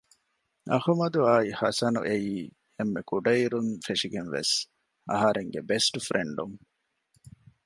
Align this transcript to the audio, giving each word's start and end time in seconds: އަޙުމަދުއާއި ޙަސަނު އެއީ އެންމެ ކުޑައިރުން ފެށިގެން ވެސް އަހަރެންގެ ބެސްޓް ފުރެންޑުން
އަޙުމަދުއާއި 0.71 1.49
ޙަސަނު 1.59 2.01
އެއީ 2.07 2.33
އެންމެ 2.75 3.01
ކުޑައިރުން 3.09 3.71
ފެށިގެން 3.85 4.29
ވެސް 4.35 4.53
އަހަރެންގެ 5.09 5.61
ބެސްޓް 5.69 5.97
ފުރެންޑުން 6.05 6.55